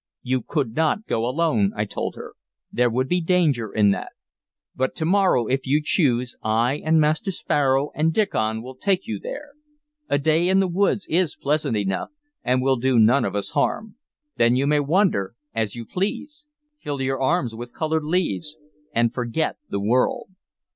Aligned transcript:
"You 0.23 0.41
could 0.41 0.73
not 0.73 1.05
go 1.05 1.27
alone," 1.27 1.73
I 1.77 1.85
told 1.85 2.15
her. 2.15 2.33
"There 2.71 2.89
would 2.89 3.07
be 3.07 3.21
danger 3.21 3.71
in 3.71 3.91
that. 3.91 4.13
But 4.75 4.95
to 4.95 5.05
morrow, 5.05 5.45
if 5.45 5.67
you 5.67 5.79
choose, 5.79 6.35
I 6.41 6.77
and 6.83 6.99
Master 6.99 7.29
Sparrow 7.31 7.91
and 7.93 8.11
Diccon 8.11 8.63
will 8.63 8.73
take 8.73 9.05
you 9.05 9.19
there. 9.19 9.51
A 10.09 10.17
day 10.17 10.49
in 10.49 10.59
the 10.59 10.67
woods 10.67 11.05
is 11.07 11.35
pleasant 11.35 11.77
enough, 11.77 12.09
and 12.43 12.63
will 12.63 12.77
do 12.77 12.97
none 12.97 13.23
of 13.23 13.35
us 13.35 13.49
harm. 13.51 13.95
Then 14.37 14.55
you 14.55 14.65
may 14.65 14.79
wander 14.79 15.35
as 15.53 15.75
you 15.75 15.85
please, 15.85 16.47
fill 16.79 16.99
your 16.99 17.21
arms 17.21 17.53
with 17.53 17.71
colored 17.75 18.03
leaves, 18.03 18.57
and 18.95 19.13
forget 19.13 19.57
the 19.69 19.79
world. 19.79 20.29